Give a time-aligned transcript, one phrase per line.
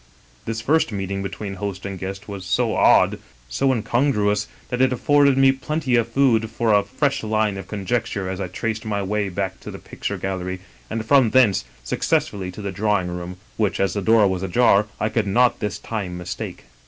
[0.47, 3.19] "This first meeting between host and guest was so odd,
[3.49, 7.85] so incongruous, that it afforded me plenty of food for a 121 English Mystery Stories
[7.85, 11.05] fresh line of conjecture as I traced my way back to the picture gallery, and
[11.05, 15.27] from thence successfully to the drawing room, which, as the door was ajar, I could
[15.27, 16.63] not this time mistake.